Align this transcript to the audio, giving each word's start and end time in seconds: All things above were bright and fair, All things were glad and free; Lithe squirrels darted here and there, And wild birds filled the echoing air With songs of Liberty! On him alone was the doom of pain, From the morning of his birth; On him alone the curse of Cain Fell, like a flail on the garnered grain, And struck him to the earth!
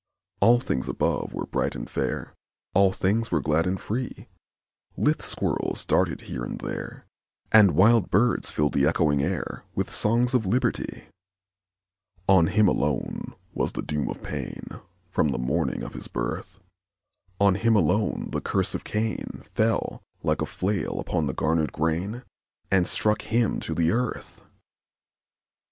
All 0.39 0.59
things 0.59 0.89
above 0.89 1.31
were 1.35 1.45
bright 1.45 1.75
and 1.75 1.87
fair, 1.87 2.33
All 2.73 2.91
things 2.91 3.29
were 3.31 3.39
glad 3.39 3.67
and 3.67 3.79
free; 3.79 4.27
Lithe 4.97 5.21
squirrels 5.21 5.85
darted 5.85 6.21
here 6.21 6.43
and 6.43 6.59
there, 6.59 7.05
And 7.51 7.75
wild 7.75 8.09
birds 8.09 8.49
filled 8.49 8.73
the 8.73 8.87
echoing 8.87 9.21
air 9.21 9.63
With 9.75 9.91
songs 9.91 10.33
of 10.33 10.47
Liberty! 10.47 11.03
On 12.27 12.47
him 12.47 12.67
alone 12.67 13.35
was 13.53 13.73
the 13.73 13.83
doom 13.83 14.09
of 14.09 14.23
pain, 14.23 14.69
From 15.11 15.27
the 15.27 15.37
morning 15.37 15.83
of 15.83 15.93
his 15.93 16.07
birth; 16.07 16.59
On 17.39 17.53
him 17.53 17.75
alone 17.75 18.29
the 18.31 18.41
curse 18.41 18.73
of 18.73 18.83
Cain 18.83 19.41
Fell, 19.43 20.01
like 20.23 20.41
a 20.41 20.47
flail 20.47 21.03
on 21.09 21.27
the 21.27 21.33
garnered 21.35 21.73
grain, 21.73 22.23
And 22.71 22.87
struck 22.87 23.21
him 23.21 23.59
to 23.59 23.75
the 23.75 23.91
earth! 23.91 24.43